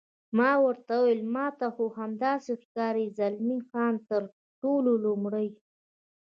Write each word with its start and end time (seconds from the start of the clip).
ما 0.37 0.51
ورته 0.65 0.91
وویل: 0.99 1.21
ما 1.35 1.47
ته 1.59 1.67
خو 1.75 1.85
همداسې 1.99 2.51
ښکاري، 2.61 3.05
زلمی 3.17 3.59
خان: 3.69 3.93
تر 4.09 4.23
ټولو 4.61 4.91
لومړی. 5.05 5.47